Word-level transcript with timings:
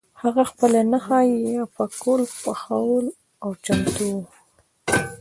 هغه 0.21 0.43
خپله 0.51 0.79
نښه 0.91 1.19
یا 1.55 1.63
پکول 1.75 2.21
پخول 2.43 3.05
او 3.43 3.49
چمتو 3.63 4.05
وو. 4.13 4.21